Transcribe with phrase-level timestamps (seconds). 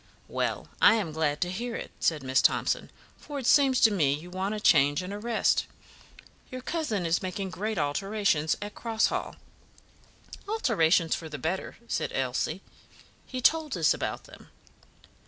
[0.27, 4.11] "Well, I am glad to hear it," said Miss Thomson, "for it seems to me
[4.15, 5.67] you want a change and a rest.
[6.49, 9.35] Your cousin is making great alterations at Cross Hall."
[10.47, 12.63] "Alterations for the better," said Elsie.
[13.27, 14.49] "He told us about them."